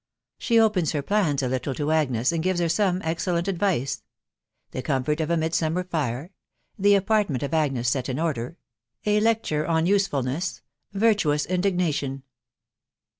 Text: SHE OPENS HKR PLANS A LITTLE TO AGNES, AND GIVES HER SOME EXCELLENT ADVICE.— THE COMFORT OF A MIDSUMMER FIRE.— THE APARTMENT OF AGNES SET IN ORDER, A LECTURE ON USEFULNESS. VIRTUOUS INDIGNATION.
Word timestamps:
SHE 0.39 0.59
OPENS 0.59 0.93
HKR 0.93 1.05
PLANS 1.05 1.43
A 1.43 1.47
LITTLE 1.47 1.75
TO 1.75 1.91
AGNES, 1.91 2.31
AND 2.31 2.41
GIVES 2.41 2.59
HER 2.59 2.69
SOME 2.69 3.03
EXCELLENT 3.03 3.47
ADVICE.— 3.47 4.01
THE 4.71 4.81
COMFORT 4.81 5.21
OF 5.21 5.29
A 5.29 5.37
MIDSUMMER 5.37 5.83
FIRE.— 5.83 6.31
THE 6.79 6.95
APARTMENT 6.95 7.43
OF 7.43 7.53
AGNES 7.53 7.87
SET 7.87 8.09
IN 8.09 8.17
ORDER, 8.19 8.57
A 9.05 9.19
LECTURE 9.19 9.67
ON 9.67 9.85
USEFULNESS. 9.85 10.63
VIRTUOUS 10.93 11.45
INDIGNATION. 11.45 12.23